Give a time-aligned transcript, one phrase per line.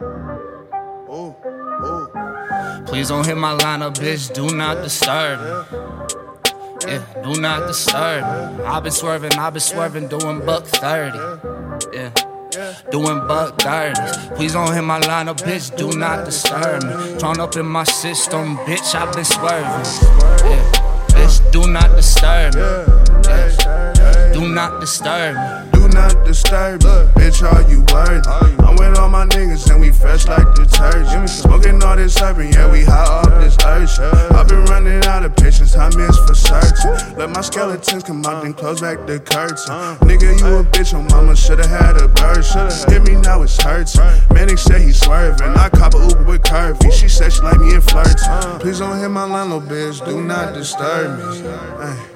[0.00, 2.84] Oh, oh.
[2.86, 4.32] Please don't hit my line up, bitch.
[4.32, 5.66] Do not disturb.
[6.86, 8.24] Yeah, do not disturb.
[8.60, 11.18] I've been swerving, I've been swerving, doing buck 30.
[11.92, 12.12] Yeah.
[12.90, 14.16] Doing buck dirties.
[14.34, 15.76] Please don't hit my line up, bitch.
[15.76, 17.18] Do not disturb me.
[17.18, 18.94] Drawn up in my system, bitch.
[18.94, 20.50] I've been swerving.
[20.50, 20.72] Yeah.
[21.08, 22.60] Bitch, do not disturb me.
[23.28, 24.15] Yeah.
[24.36, 25.70] Do not disturb me.
[25.72, 26.90] Do not disturb me.
[27.16, 28.28] Bitch, are you worthy?
[28.62, 31.30] I'm with all my niggas and we fresh like detergent.
[31.30, 33.98] Smoking all this urban, yeah, we high off this urge.
[34.36, 37.16] I've been running out of patience, I miss for certain.
[37.16, 39.56] Let my skeletons come out and close back the curtain.
[40.06, 42.44] Nigga, you a bitch, your mama shoulda had a bird.
[42.92, 44.22] Hit me now, it's hurting.
[44.34, 45.56] Manic said he swerving.
[45.56, 46.92] I cop a Uber with curvy.
[46.92, 48.28] She said she like me in flirts.
[48.60, 50.04] Please don't hit my line, little bitch.
[50.04, 51.48] Do not disturb me.
[51.80, 52.15] Ay.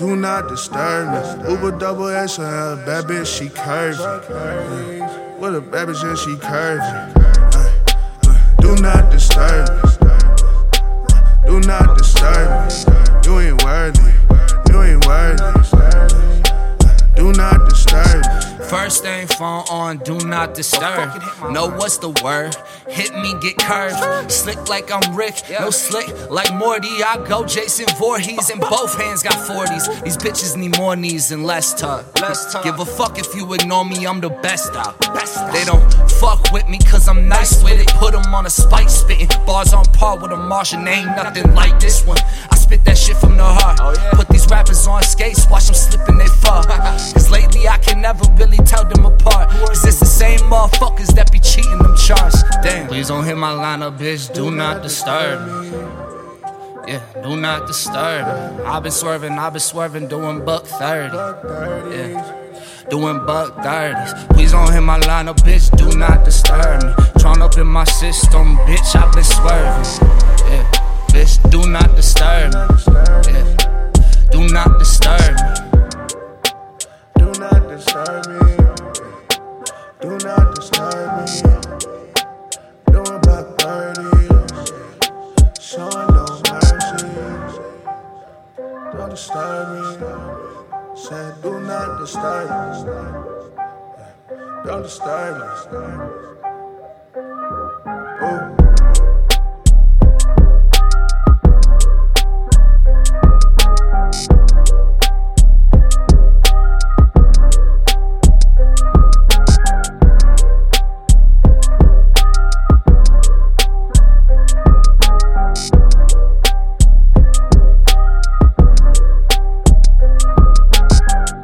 [0.00, 1.50] Do not disturb me.
[1.50, 2.40] Uber double XL,
[2.86, 4.00] bad bitch, she curvy.
[4.30, 5.36] Ay.
[5.36, 6.80] What a bad bitch, and she curvy.
[7.52, 7.70] Ay.
[8.24, 8.54] Ay.
[8.60, 9.82] Do not disturb me.
[11.44, 13.09] Do not disturb me.
[18.90, 21.22] First thing phone on, do not disturb.
[21.52, 22.56] Know what's the word?
[22.88, 24.32] Hit me, get curved.
[24.32, 26.88] Slick like I'm Rick, no slick like Morty.
[27.04, 30.02] I go Jason Voorhees, and both hands got 40s.
[30.02, 32.04] These bitches need more knees and less tuck.
[32.64, 34.98] Give a fuck if you ignore me, I'm the best out.
[35.52, 37.86] They don't fuck with me cause I'm nice with it.
[37.94, 39.28] Put them on a spike spitting.
[39.46, 42.18] Bars on par with a Martian, ain't nothing like this one.
[42.50, 43.78] I spit that shit from the heart.
[43.80, 46.66] Oh, Put these rappers on skates, watch them slip in they fuck.
[46.66, 47.49] Cause lately
[48.12, 49.48] never really tell them apart.
[49.50, 52.42] Cause it's the same motherfuckers that be cheating them charts.
[52.62, 52.88] Damn.
[52.88, 54.32] Please don't hit my line up, bitch.
[54.34, 55.70] Do not disturb me.
[56.88, 58.64] Yeah, do not disturb me.
[58.64, 61.16] I've been swerving, I've been swerving, doing buck 30.
[61.94, 62.36] Yeah.
[62.88, 64.28] Doing buck 30s.
[64.30, 65.70] Please don't hit my line up, bitch.
[65.76, 66.92] Do not disturb me.
[67.18, 68.96] Drawn up in my system, bitch.
[68.96, 69.86] I've been swerving.
[70.50, 70.66] Yeah.
[71.12, 72.69] Bitch, do not disturb me.
[89.10, 90.06] Don't disturb me.
[90.94, 92.90] Said, do not disturb me.
[94.64, 96.49] Don't disturb me.